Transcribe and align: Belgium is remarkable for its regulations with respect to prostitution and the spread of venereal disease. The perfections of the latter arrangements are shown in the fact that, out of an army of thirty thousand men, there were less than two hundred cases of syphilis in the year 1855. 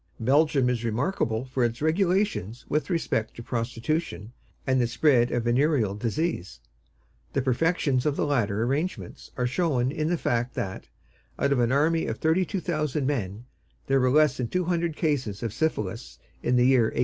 Belgium 0.19 0.67
is 0.67 0.83
remarkable 0.83 1.45
for 1.45 1.63
its 1.63 1.79
regulations 1.79 2.65
with 2.67 2.89
respect 2.89 3.35
to 3.35 3.43
prostitution 3.43 4.33
and 4.65 4.81
the 4.81 4.87
spread 4.87 5.29
of 5.31 5.43
venereal 5.43 5.93
disease. 5.93 6.59
The 7.33 7.41
perfections 7.43 8.07
of 8.07 8.15
the 8.15 8.25
latter 8.25 8.63
arrangements 8.63 9.29
are 9.37 9.45
shown 9.45 9.91
in 9.91 10.07
the 10.09 10.17
fact 10.17 10.55
that, 10.55 10.87
out 11.37 11.51
of 11.51 11.59
an 11.59 11.71
army 11.71 12.07
of 12.07 12.17
thirty 12.17 12.45
thousand 12.45 13.05
men, 13.05 13.45
there 13.85 13.99
were 13.99 14.09
less 14.09 14.37
than 14.37 14.47
two 14.47 14.63
hundred 14.63 14.95
cases 14.95 15.43
of 15.43 15.53
syphilis 15.53 16.17
in 16.41 16.55
the 16.55 16.65
year 16.65 16.85
1855. 16.89 16.99